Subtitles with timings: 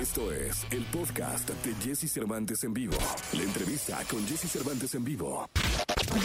[0.00, 2.96] Esto es el podcast de Jesse Cervantes en vivo.
[3.34, 5.46] La entrevista con Jesse Cervantes en vivo.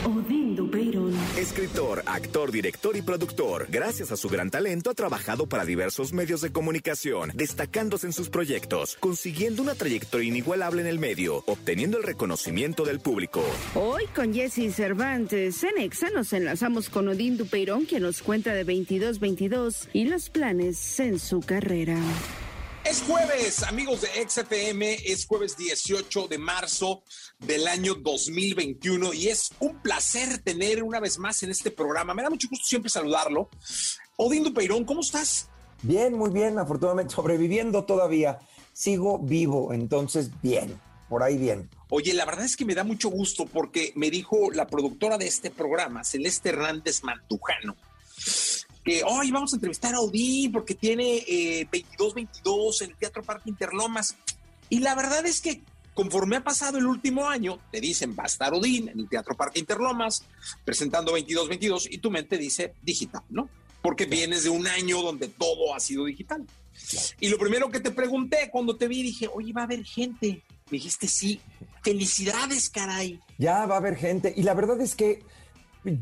[0.05, 1.13] Odín Dupeirón.
[1.37, 3.67] Escritor, actor, director y productor.
[3.69, 8.29] Gracias a su gran talento ha trabajado para diversos medios de comunicación, destacándose en sus
[8.29, 13.43] proyectos, consiguiendo una trayectoria inigualable en el medio, obteniendo el reconocimiento del público.
[13.75, 18.65] Hoy con Jesse Cervantes en Exa nos enlazamos con Odín Dupeirón, quien nos cuenta de
[18.65, 21.97] 22-22 y los planes en su carrera.
[22.85, 27.01] Es jueves, amigos de XFM, es jueves 18 de marzo
[27.39, 32.13] del año 2021 y es un placer tener una vez más en este programa.
[32.13, 33.49] Me da mucho gusto siempre saludarlo.
[34.17, 35.49] Odín Dupeirón, ¿cómo estás?
[35.81, 38.37] Bien, muy bien, afortunadamente sobreviviendo todavía.
[38.71, 40.79] Sigo vivo, entonces bien,
[41.09, 41.67] por ahí bien.
[41.89, 45.25] Oye, la verdad es que me da mucho gusto porque me dijo la productora de
[45.25, 47.75] este programa, Celeste Hernández Mantujano,
[48.85, 53.49] que hoy vamos a entrevistar a Odín porque tiene eh, 22-22 en el Teatro Parque
[53.49, 54.15] Interlomas.
[54.69, 55.63] Y la verdad es que
[55.95, 59.35] conforme ha pasado el último año, te dicen va a estar Odín en el Teatro
[59.35, 60.23] Parque Interlomas
[60.63, 63.49] presentando 22-22 y tu mente dice digital, ¿no?
[63.81, 66.45] Porque vienes de un año donde todo ha sido digital.
[67.19, 70.43] Y lo primero que te pregunté cuando te vi, dije, oye, va a haber gente.
[70.69, 71.39] Me dijiste, sí,
[71.81, 73.19] felicidades, caray.
[73.37, 74.33] Ya va a haber gente.
[74.35, 75.23] Y la verdad es que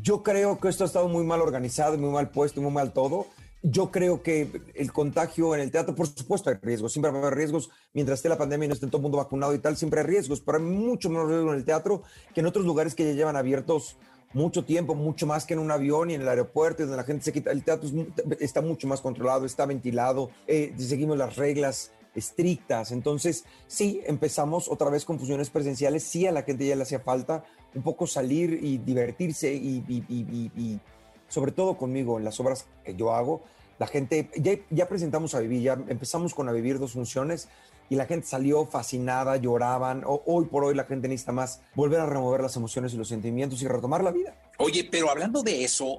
[0.02, 3.26] yo creo que esto ha estado muy mal organizado, muy mal puesto, muy mal todo.
[3.62, 6.92] Yo creo que el contagio en el teatro, por supuesto, hay riesgos.
[6.92, 7.70] Siempre va a haber riesgos.
[7.94, 10.06] Mientras esté la pandemia y no esté todo el mundo vacunado y tal, siempre hay
[10.06, 10.40] riesgos.
[10.40, 12.02] Pero hay mucho menos riesgo en el teatro
[12.34, 13.96] que en otros lugares que ya llevan abiertos
[14.34, 17.24] mucho tiempo, mucho más que en un avión y en el aeropuerto, donde la gente
[17.24, 17.52] se quita.
[17.52, 22.92] El teatro es, está mucho más controlado, está ventilado, eh, seguimos las reglas estrictas.
[22.92, 26.04] Entonces, sí, empezamos otra vez con funciones presenciales.
[26.04, 30.04] Sí, a la gente ya le hacía falta un poco salir y divertirse y, y,
[30.08, 30.80] y, y
[31.28, 33.42] sobre todo conmigo en las obras que yo hago.
[33.78, 37.48] La gente, ya, ya presentamos a Vivir, ya empezamos con a Vivir dos funciones
[37.90, 40.04] y la gente salió fascinada, lloraban.
[40.06, 43.08] O, hoy por hoy la gente necesita más volver a remover las emociones y los
[43.08, 44.34] sentimientos y retomar la vida.
[44.58, 45.98] Oye, pero hablando de eso,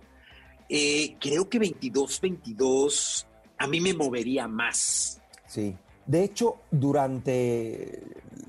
[0.70, 3.26] eh, creo que 22-22
[3.58, 5.22] a mí me movería más.
[5.48, 5.76] Sí.
[6.06, 8.04] De hecho, durante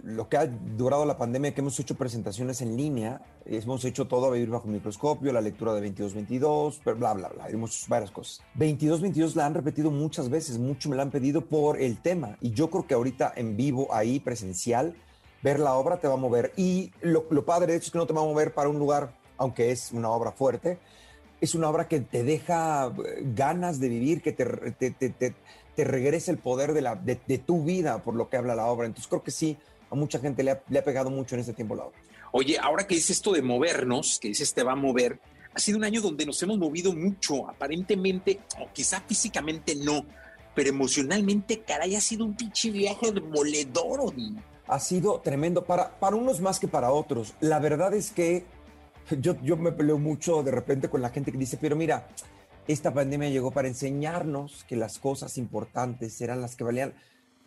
[0.06, 4.26] lo que ha durado la pandemia, que hemos hecho presentaciones en línea, hemos hecho todo
[4.26, 8.40] a vivir bajo microscopio, la lectura de 22-22, bla, bla, bla, hemos hecho varias cosas.
[8.56, 12.52] 22-22 la han repetido muchas veces, mucho me la han pedido por el tema, y
[12.52, 14.94] yo creo que ahorita en vivo, ahí, presencial,
[15.42, 16.52] ver la obra te va a mover.
[16.56, 19.16] Y lo, padre de hecho es que no te va a mover para un lugar,
[19.38, 20.78] aunque es una obra fuerte,
[21.40, 22.92] es una obra que te deja
[23.34, 25.34] ganas de vivir, que te
[25.76, 28.66] te regresa el poder de, la, de, de, tu vida por lo que habla la
[28.66, 28.86] obra.
[28.86, 29.56] Entonces creo que sí,
[29.90, 31.98] a mucha gente le ha, le ha, pegado mucho en este tiempo la obra.
[32.32, 35.20] Oye, ahora que dices esto de movernos, que dices te va a mover,
[35.54, 40.04] ha sido un año donde nos hemos movido mucho, aparentemente, o quizá físicamente no,
[40.54, 44.42] pero emocionalmente, caray, ha sido un pinche viaje demoledor, Odín.
[44.66, 47.34] Ha sido tremendo, para, para unos más que para otros.
[47.40, 48.44] La verdad es que
[49.20, 52.08] yo, yo me peleo mucho de repente con la gente que dice, pero mira,
[52.68, 56.94] esta pandemia llegó para enseñarnos que las cosas importantes eran las que valían.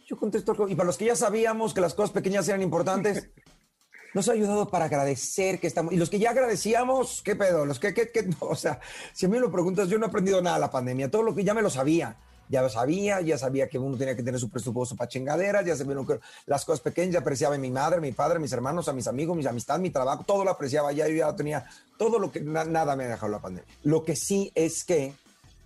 [0.08, 3.30] Yo contesto, y para los que ya sabíamos que las cosas pequeñas eran importantes,
[4.14, 5.94] nos ha ayudado para agradecer que estamos.
[5.94, 7.66] Y los que ya agradecíamos, ¿qué pedo?
[7.66, 8.80] Los que, que, que no, o sea,
[9.14, 11.12] si a mí me lo preguntas, yo no he aprendido nada de la pandemia.
[11.12, 12.18] Todo lo que ya me lo sabía.
[12.50, 15.76] Ya lo sabía, ya sabía que uno tenía que tener su presupuesto para chingaderas, ya
[15.76, 18.94] sabía que las cosas pequeñas, ya apreciaba a mi madre, mi padre, mis hermanos, a
[18.94, 21.66] mis amigos, mis amistades, mi trabajo, todo lo apreciaba, ya yo ya tenía
[21.98, 23.72] todo lo que na, nada me ha dejado la pandemia.
[23.84, 25.14] Lo que sí es que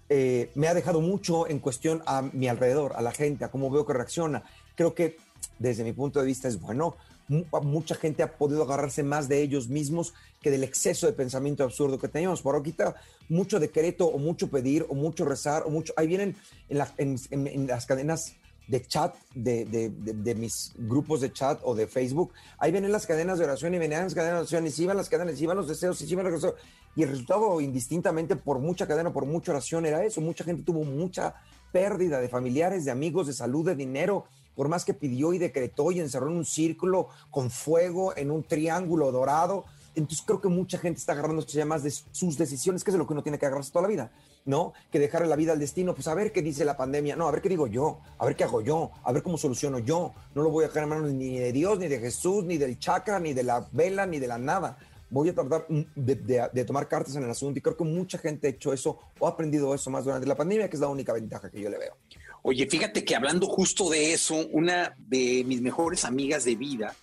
[0.09, 3.71] eh, me ha dejado mucho en cuestión a mi alrededor, a la gente, a cómo
[3.71, 4.43] veo que reacciona.
[4.75, 5.17] Creo que
[5.59, 6.95] desde mi punto de vista es bueno.
[7.27, 11.97] Mucha gente ha podido agarrarse más de ellos mismos que del exceso de pensamiento absurdo
[11.97, 12.41] que teníamos.
[12.41, 12.95] Por ahorita,
[13.29, 15.93] mucho decreto o mucho pedir o mucho rezar o mucho.
[15.95, 16.35] Ahí vienen
[16.69, 18.35] en, la, en, en, en las cadenas
[18.67, 23.37] de chat de, de, mis grupos de chat o de Facebook, ahí vienen las cadenas
[23.37, 25.57] de oración y venían las cadenas de oración y se iban las cadenas, y iban
[25.57, 26.55] los deseos y se iban los deseos.
[26.95, 30.21] Y el resultado indistintamente por mucha cadena, por mucha oración era eso.
[30.21, 31.35] Mucha gente tuvo mucha
[31.71, 35.91] pérdida de familiares, de amigos, de salud, de dinero, por más que pidió y decretó
[35.91, 39.65] y encerró en un círculo con fuego, en un triángulo dorado.
[39.95, 43.13] Entonces creo que mucha gente está agarrándose más de sus decisiones, que es lo que
[43.13, 44.11] uno tiene que agarrarse toda la vida,
[44.45, 44.73] ¿no?
[44.91, 47.31] Que dejarle la vida al destino, pues a ver qué dice la pandemia, no, a
[47.31, 50.13] ver qué digo yo, a ver qué hago yo, a ver cómo soluciono yo.
[50.33, 52.79] No lo voy a dejar en manos ni de Dios, ni de Jesús, ni del
[52.79, 54.77] chakra, ni de la vela, ni de la nada.
[55.11, 58.49] Voy a tratar de tomar cartas en el asunto y creo que mucha gente ha
[58.49, 61.51] hecho eso o ha aprendido eso más durante la pandemia, que es la única ventaja
[61.51, 61.95] que yo le veo.
[62.43, 66.95] Oye, fíjate que hablando justo de eso, una de mis mejores amigas de vida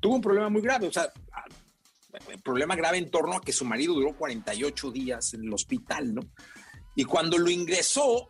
[0.00, 1.12] tuvo un problema muy grave, o sea,
[2.42, 6.22] problema grave en torno a que su marido duró 48 días en el hospital, ¿no?
[6.94, 8.28] Y cuando lo ingresó,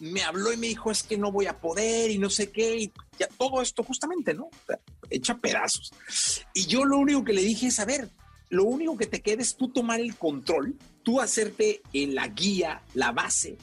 [0.00, 2.76] me habló y me dijo, es que no voy a poder y no sé qué.
[2.76, 4.50] Y ya todo esto justamente, ¿no?
[5.08, 5.92] Echa pedazos.
[6.52, 8.10] Y yo lo único que le dije es, a ver,
[8.50, 13.12] lo único que te queda es tú tomar el control, tú hacerte la guía, la
[13.12, 13.56] base,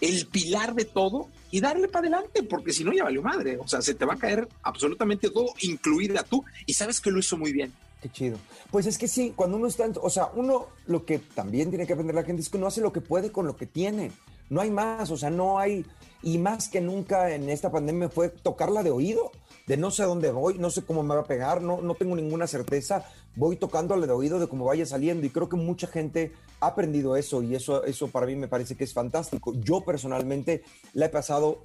[0.00, 3.58] el pilar de todo y darle para adelante, porque si no ya valió madre.
[3.58, 6.44] O sea, se te va a caer absolutamente todo, incluida tú.
[6.66, 7.72] Y sabes que lo hizo muy bien.
[8.00, 8.38] Qué chido.
[8.70, 11.92] Pues es que sí, cuando uno está, o sea, uno lo que también tiene que
[11.92, 14.10] aprender la gente es que uno hace lo que puede con lo que tiene.
[14.48, 15.84] No hay más, o sea, no hay,
[16.22, 19.32] y más que nunca en esta pandemia fue tocarla de oído,
[19.66, 22.16] de no sé dónde voy, no sé cómo me va a pegar, no, no tengo
[22.16, 23.04] ninguna certeza,
[23.36, 27.16] voy tocándole de oído de cómo vaya saliendo y creo que mucha gente ha aprendido
[27.16, 29.52] eso y eso, eso para mí me parece que es fantástico.
[29.54, 30.62] Yo personalmente
[30.92, 31.64] la he pasado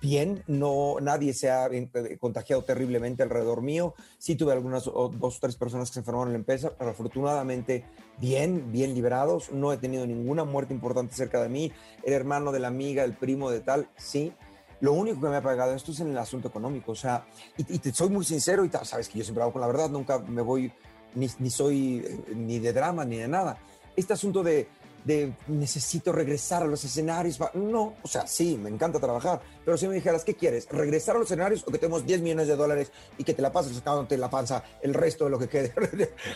[0.00, 3.94] bien, no, nadie se ha eh, contagiado terriblemente alrededor mío.
[4.18, 7.84] Sí tuve algunas dos o tres personas que se enfermaron en la empresa, pero afortunadamente
[8.18, 9.50] bien, bien liberados.
[9.50, 11.72] No he tenido ninguna muerte importante cerca de mí.
[12.02, 14.32] El hermano de la amiga, el primo de tal, sí.
[14.80, 16.92] Lo único que me ha pagado esto es en el asunto económico.
[16.92, 19.66] O sea, y, te soy muy sincero y sabes que yo siempre hago con la
[19.66, 20.72] verdad, nunca me voy,
[21.14, 23.58] ni, ni soy eh, ni de drama ni de nada.
[23.96, 24.68] Este asunto de
[25.08, 27.40] de necesito regresar a los escenarios.
[27.54, 30.68] No, o sea, sí, me encanta trabajar, pero si me dijeras, ¿qué quieres?
[30.70, 33.50] ¿Regresar a los escenarios o que tenemos 10 millones de dólares y que te la
[33.50, 35.72] pases sacándote la panza el resto de lo que quede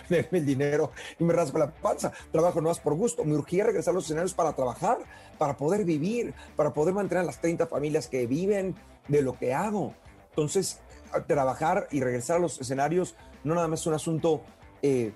[0.31, 2.13] del dinero y me rasgo la panza?
[2.33, 3.25] Trabajo no más por gusto.
[3.25, 4.99] Me urgía regresar a los escenarios para trabajar,
[5.37, 8.75] para poder vivir, para poder mantener a las 30 familias que viven
[9.07, 9.93] de lo que hago.
[10.31, 10.81] Entonces,
[11.27, 14.41] trabajar y regresar a los escenarios no nada más es un asunto...
[14.81, 15.13] Eh,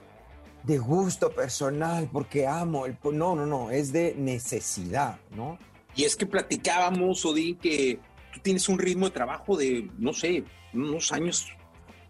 [0.66, 2.96] de gusto personal, porque amo el...
[3.12, 5.58] No, no, no, es de necesidad, ¿no?
[5.94, 8.00] Y es que platicábamos, Odín, que
[8.34, 11.46] tú tienes un ritmo de trabajo de, no sé, unos años,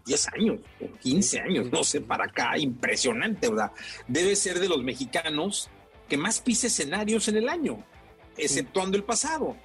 [0.05, 3.71] 10 años o 15 años, no sé, para acá, impresionante, ¿verdad?
[4.07, 5.69] Debe ser de los mexicanos
[6.09, 7.83] que más pise escenarios en el año,
[8.37, 9.55] exceptuando el pasado.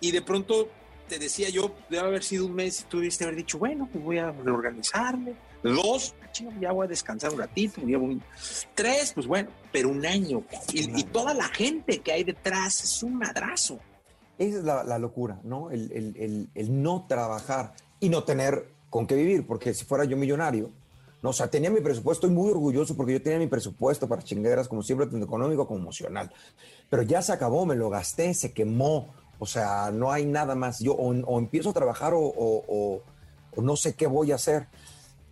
[0.00, 0.68] Y de pronto
[1.08, 4.02] te decía yo, debe haber sido un mes y tú debiste haber dicho, bueno, pues
[4.02, 6.14] voy a reorganizarme, Dos,
[6.60, 7.80] ya voy a descansar un ratito.
[8.74, 10.42] Tres, pues bueno, pero un año.
[10.72, 13.78] Y, toda la gente que hay detrás es un madrazo.
[14.38, 15.70] Esa es la, locura, ¿no?
[15.70, 16.48] El,
[16.82, 20.70] no trabajar y no tener con qué vivir, porque si fuera yo millonario,
[21.22, 24.22] no, o sea, tenía mi presupuesto, estoy muy orgulloso porque yo tenía mi presupuesto para
[24.22, 26.32] chingueras, como siempre, tanto económico como emocional.
[26.90, 29.14] Pero ya se acabó, me lo gasté, se quemó.
[29.38, 30.80] O sea, no hay nada más.
[30.80, 33.02] Yo o, empiezo a trabajar o,
[33.56, 34.66] no sé qué voy a hacer.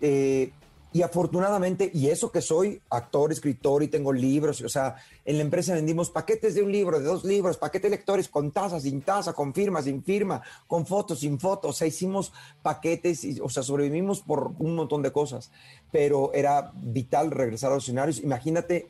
[0.00, 0.52] Eh,
[0.92, 5.42] y afortunadamente, y eso que soy actor, escritor y tengo libros, o sea, en la
[5.44, 9.02] empresa vendimos paquetes de un libro, de dos libros, paquetes de lectores con taza, sin
[9.02, 13.48] taza, con firma, sin firma, con fotos, sin fotos, o sea, hicimos paquetes, y, o
[13.48, 15.52] sea, sobrevivimos por un montón de cosas,
[15.92, 18.18] pero era vital regresar a los escenarios.
[18.18, 18.88] Imagínate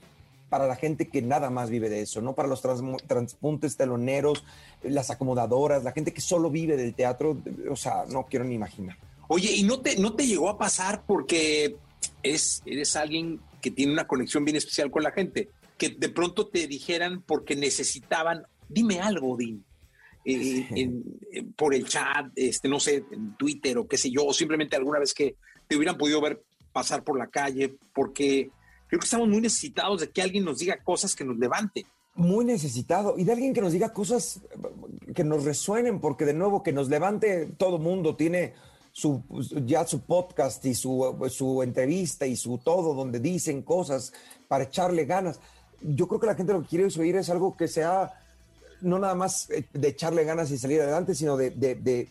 [0.48, 2.32] para la gente que nada más vive de eso, ¿no?
[2.32, 4.42] Para los transpuntes teloneros,
[4.82, 7.36] las acomodadoras, la gente que solo vive del teatro,
[7.70, 8.96] o sea, no quiero ni imaginar.
[9.32, 11.76] Oye, ¿y no te, no te llegó a pasar porque
[12.20, 16.48] es, eres alguien que tiene una conexión bien especial con la gente, que de pronto
[16.48, 19.64] te dijeran porque necesitaban, dime algo, Din,
[20.24, 20.90] eh,
[21.54, 24.98] por el chat, este, no sé, en Twitter o qué sé yo, o simplemente alguna
[24.98, 25.36] vez que
[25.68, 26.42] te hubieran podido ver
[26.72, 28.50] pasar por la calle, porque
[28.88, 31.84] creo que estamos muy necesitados de que alguien nos diga cosas que nos levanten.
[32.16, 34.40] Muy necesitado y de alguien que nos diga cosas
[35.14, 38.54] que nos resuenen, porque de nuevo que nos levante todo mundo tiene
[38.92, 39.22] su,
[39.66, 44.12] ya su podcast y su, su entrevista y su todo, donde dicen cosas
[44.48, 45.40] para echarle ganas.
[45.80, 48.12] Yo creo que la gente lo que quiere oír es algo que sea
[48.80, 52.08] no nada más eh, de echarle ganas y salir adelante, sino de, de,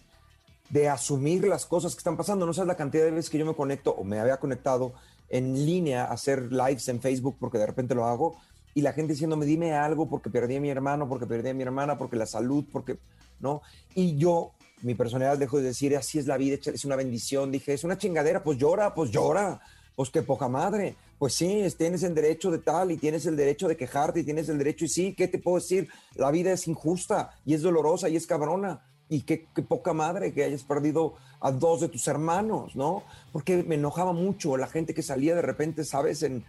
[0.69, 2.45] de, asumir las cosas que están pasando.
[2.45, 4.93] No sabes la cantidad de veces que yo me conecto o me había conectado
[5.29, 8.37] en línea a hacer lives en Facebook porque de repente lo hago
[8.73, 11.63] y la gente diciéndome, dime algo porque perdí a mi hermano, porque perdí a mi
[11.63, 12.97] hermana, porque la salud, porque,
[13.39, 13.61] ¿no?
[13.95, 17.51] Y yo mi personalidad dejó de decir, así es la vida, es una bendición.
[17.51, 19.61] Dije, es una chingadera, pues llora, pues llora,
[19.95, 20.95] pues qué poca madre.
[21.17, 24.47] Pues sí, tienes el derecho de tal y tienes el derecho de quejarte y tienes
[24.47, 25.89] el derecho, y sí, ¿qué te puedo decir?
[26.15, 28.85] La vida es injusta y es dolorosa y es cabrona.
[29.09, 33.03] Y qué, poca madre que hayas perdido a dos de tus hermanos, ¿no?
[33.33, 36.23] Porque me enojaba mucho la gente que salía de repente, ¿sabes?
[36.23, 36.45] En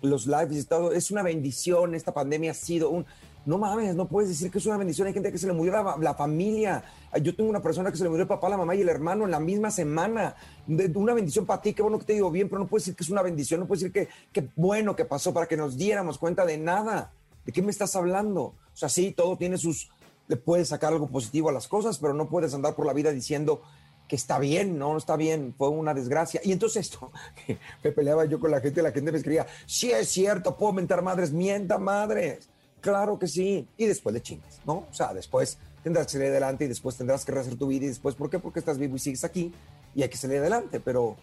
[0.00, 0.92] los lives y todo.
[0.92, 3.04] Es una bendición, esta pandemia ha sido un
[3.46, 5.06] no mames, no puedes decir que es una bendición.
[5.06, 6.82] Hay gente que se le murió la, familia.
[7.20, 9.24] Yo tengo una persona que se le murió el papá, la mamá y el hermano
[9.24, 10.34] en la misma semana.
[10.66, 12.96] De, una bendición para ti, qué bueno que te digo bien, pero no puedes decir
[12.96, 15.76] que es una bendición, no puedes decir que, qué bueno que pasó para que nos
[15.76, 17.12] diéramos cuenta de nada.
[17.44, 18.42] ¿De qué me estás hablando?
[18.42, 19.90] O sea, sí, todo tiene sus...
[20.26, 23.12] Le puedes sacar algo positivo a las cosas, pero no puedes andar por la vida
[23.12, 23.60] diciendo
[24.08, 26.40] que está bien, no, no está bien, fue una desgracia.
[26.44, 27.12] Y entonces esto,
[27.84, 31.02] me peleaba yo con la gente, la gente me escribía, sí es cierto, puedo mentar
[31.02, 32.48] madres, mienta madres.
[32.84, 33.66] Claro que sí.
[33.78, 34.84] Y después de chingas, ¿no?
[34.90, 37.88] O sea, después tendrás que salir adelante y después tendrás que rehacer tu vida y
[37.88, 38.38] después, ¿por qué?
[38.38, 39.54] Porque estás vivo y sigues aquí
[39.94, 41.16] y hay que salir adelante, pero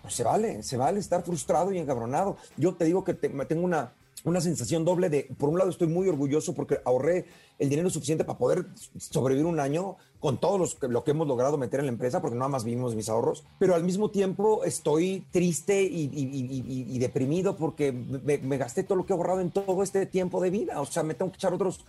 [0.00, 2.36] pues, se vale, se vale estar frustrado y encabronado.
[2.56, 3.92] Yo te digo que tengo una,
[4.24, 7.26] una sensación doble de, por un lado estoy muy orgulloso porque ahorré
[7.58, 8.66] el dinero suficiente para poder
[8.98, 12.36] sobrevivir un año con todo los, lo que hemos logrado meter en la empresa, porque
[12.36, 18.56] nada más vivimos mis ahorros, pero al mismo tiempo estoy triste y, deprimido porque me,
[18.56, 21.14] gasté todo lo que he ahorrado en todo este tiempo de vida, o sea, me
[21.14, 21.84] tengo que echar otros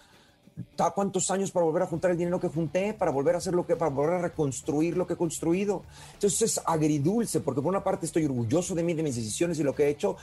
[0.95, 3.65] cuántos años para volver a juntar el dinero que junté, para volver a hacer lo
[3.65, 5.83] que, para volver a reconstruir lo que he construido.
[6.13, 9.63] Entonces es agridulce, porque por una parte estoy orgulloso de mí, de mis decisiones y
[9.63, 10.15] lo que he hecho,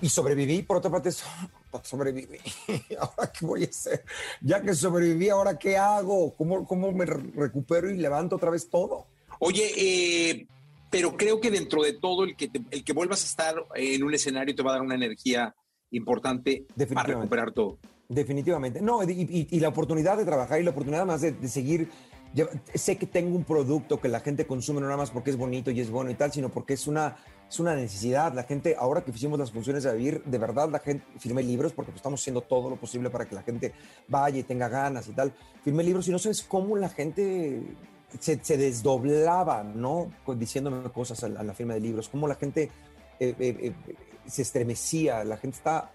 [0.00, 1.10] y sobreviví, por otra parte,
[1.82, 2.38] sobreviví.
[2.98, 4.04] ¿Ahora qué voy a hacer?
[4.40, 6.34] Ya que sobreviví, ¿ahora qué hago?
[6.34, 9.06] ¿Cómo, cómo me recupero y levanto otra vez todo?
[9.40, 10.46] Oye, eh,
[10.90, 14.14] pero creo que dentro de todo, el que, el que vuelvas a estar en un
[14.14, 15.54] escenario te va a dar una energía
[15.90, 17.78] importante para recuperar todo.
[18.08, 18.80] Definitivamente.
[18.80, 21.90] No, y, la oportunidad de trabajar y la oportunidad más de, de seguir
[22.74, 25.70] sé que tengo un producto que la gente consume no nada más porque es bonito
[25.70, 27.16] y es bueno y tal, sino porque es una
[27.48, 28.32] es una necesidad.
[28.34, 31.72] La gente, ahora que hicimos las funciones de vivir, de verdad la gente, firmé libros
[31.72, 33.72] porque pues, estamos haciendo todo lo posible para que la gente
[34.06, 35.32] vaya y tenga ganas y tal.
[35.62, 37.62] Firmé libros y no sabes cómo la gente
[38.20, 40.10] se, desdoblaba, ¿no?
[40.36, 42.70] Diciéndome cosas a la, firma de libros, cómo la gente
[43.18, 43.56] eh, eh,
[43.88, 43.94] eh,
[44.26, 45.92] se estremecía, la gente está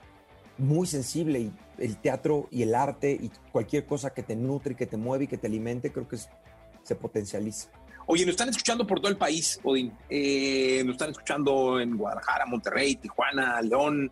[0.58, 4.86] muy sensible y el teatro y el arte y cualquier cosa que te nutre, que
[4.86, 7.70] te mueve y que te alimente, creo que se potencializa.
[8.06, 9.94] Oye, nos están escuchando por todo el país, Odín.
[10.10, 14.12] Eh, nos están escuchando en Guadalajara, Monterrey, Tijuana, León,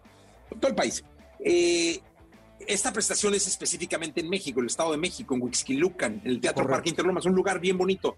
[0.59, 1.03] todo el país.
[1.43, 1.99] Eh,
[2.67, 6.39] esta prestación es específicamente en México, en el Estado de México, en Huixquilucan, en el
[6.39, 8.17] Teatro Parque Interlomas, un lugar bien bonito.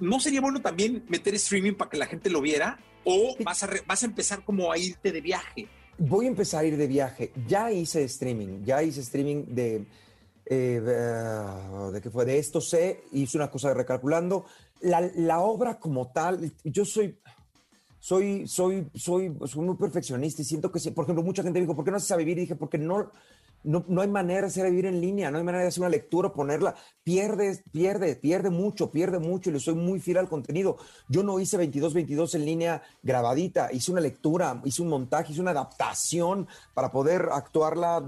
[0.00, 2.78] ¿No sería bueno también meter streaming para que la gente lo viera?
[3.04, 5.68] ¿O vas a, vas a empezar como a irte de viaje?
[5.98, 7.32] Voy a empezar a ir de viaje.
[7.46, 9.86] Ya hice streaming, ya hice streaming de...
[10.44, 10.80] Eh,
[11.92, 14.44] de, que fue de esto sé, hice una cosa de recalculando,
[14.82, 17.18] la, obra como tal, yo soy,
[17.98, 21.84] soy, soy, soy, soy muy perfeccionista y siento que, por ejemplo, mucha gente dijo, ¿por
[21.84, 22.38] qué no haces a vivir?
[22.38, 23.10] Y dije, porque no,
[23.64, 25.88] no, no hay manera de hacer vivir en línea, no hay manera de hacer una
[25.88, 26.74] lectura, ponerla.
[27.04, 30.78] Pierde, pierde, pierde mucho, pierde mucho y le soy muy fiel al contenido.
[31.08, 35.52] Yo no hice 22-22 en línea grabadita, hice una lectura, hice un montaje, hice una
[35.52, 38.04] adaptación para poder actuarla,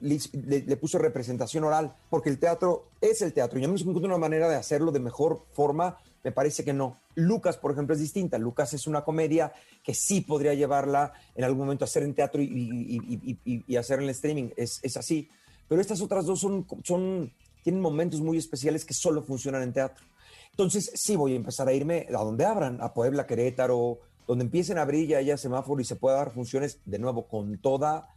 [0.00, 3.58] le, puse representación oral, porque el teatro es el teatro.
[3.58, 7.00] Y mí me encuentro una manera de hacerlo de mejor forma me parece que no.
[7.14, 8.38] Lucas, por ejemplo, es distinta.
[8.38, 12.40] Lucas es una comedia que sí podría llevarla en algún momento a hacer en teatro
[12.40, 14.50] y, hacer en streaming.
[14.56, 15.28] Es, así.
[15.68, 17.32] Pero estas otras dos son, son,
[17.62, 20.06] tienen momentos muy especiales que solo funcionan en teatro.
[20.50, 24.78] Entonces, sí voy a empezar a irme a donde abran, a Puebla, Querétaro, donde empiecen
[24.78, 28.08] a abrir ya haya semáforo y se pueda dar funciones de nuevo con toda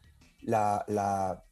[0.41, 1.43] la,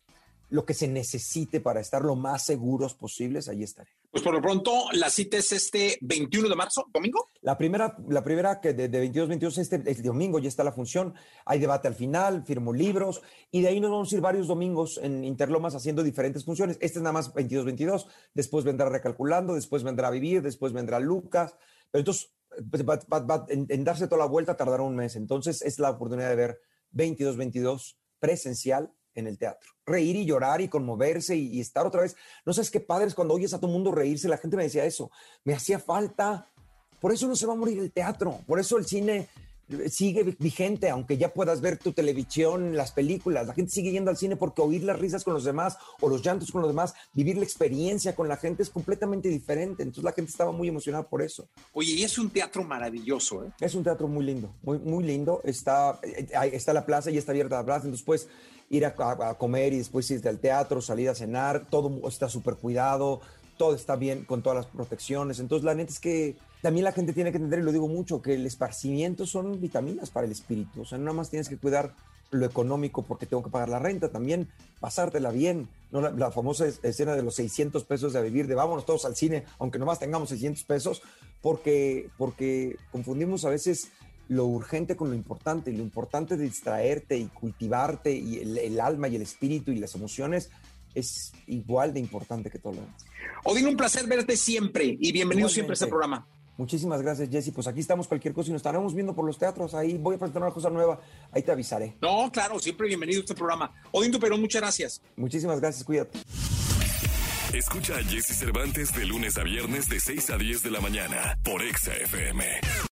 [0.53, 3.89] lo que se necesite para estar lo más seguros posibles, ahí estaré.
[4.11, 7.31] Pues por lo pronto, la cita es este 21 de marzo, domingo.
[7.41, 11.15] La primera, la primera que de, 22-22, este el domingo ya está la función.
[11.47, 14.99] Hay debate al final, firmo libros y de ahí nos vamos a ir varios domingos
[15.01, 16.77] en Interlomas haciendo diferentes funciones.
[16.81, 18.05] Este es nada más 22-22,
[18.35, 21.55] después vendrá Recalculando, después vendrá Vivir, después vendrá Lucas.
[21.89, 22.31] Pero entonces,
[22.69, 22.83] pues,
[23.47, 25.15] en, en darse toda la vuelta tardará un mes.
[25.15, 26.59] Entonces es la oportunidad de ver
[26.93, 29.71] 22-22 presencial en el teatro.
[29.85, 32.15] Reír y llorar y conmoverse y, estar otra vez.
[32.45, 34.27] No sabes qué padres cuando oyes a todo mundo reírse.
[34.27, 35.11] La gente me decía eso.
[35.43, 36.49] Me hacía falta.
[36.99, 38.39] Por eso no se va a morir el teatro.
[38.47, 39.29] Por eso el cine
[39.89, 43.47] sigue vigente, aunque ya puedas ver tu televisión, las películas.
[43.47, 46.21] La gente sigue yendo al cine porque oír las risas con los demás o los
[46.21, 49.83] llantos con los demás, vivir la experiencia con la gente es completamente diferente.
[49.83, 51.47] Entonces la gente estaba muy emocionada por eso.
[51.73, 53.51] Oye, y es un teatro maravilloso, ¿eh?
[53.59, 55.41] Es un teatro muy lindo, muy, muy lindo.
[55.43, 57.85] Está, eh, está la plaza y está abierta la plaza.
[57.85, 58.27] Entonces, pues,
[58.69, 58.95] ir a,
[59.37, 63.21] comer y después irte al teatro, salir a cenar, todo está súper cuidado,
[63.57, 65.39] todo está bien con todas las protecciones.
[65.39, 68.21] Entonces, la neta es que también la gente tiene que entender, y lo digo mucho,
[68.21, 70.83] que el esparcimiento son vitaminas para el espíritu.
[70.83, 71.93] O sea, no nada más tienes que cuidar
[72.31, 74.47] lo económico porque tengo que pagar la renta, también
[74.79, 75.67] pasártela bien.
[75.91, 75.99] ¿no?
[75.99, 79.77] La, famosa escena de los 600 pesos de vivir, de vámonos todos al cine, aunque
[79.77, 81.01] nomás tengamos 600 pesos,
[81.41, 83.89] porque, porque confundimos a veces
[84.29, 85.69] lo urgente con lo importante.
[85.69, 89.95] Y lo importante de distraerte y cultivarte y el, alma y el espíritu y las
[89.95, 90.49] emociones
[90.95, 93.05] es igual de importante que todo lo demás.
[93.43, 96.25] Odín, un placer verte siempre y bienvenido siempre a este programa.
[96.57, 97.51] Muchísimas gracias, Jesse.
[97.51, 99.73] Pues aquí estamos, cualquier cosa y nos estaremos viendo por los teatros.
[99.73, 100.99] Ahí voy a presentar una cosa nueva.
[101.31, 101.95] Ahí te avisaré.
[102.01, 103.73] No, claro, siempre bienvenido a este programa.
[103.91, 105.01] Odín Perón, muchas gracias.
[105.15, 106.19] Muchísimas gracias, cuídate.
[107.53, 111.37] Escucha a Jesse Cervantes de lunes a viernes de 6 a 10 de la mañana
[111.43, 112.43] por Exa FM.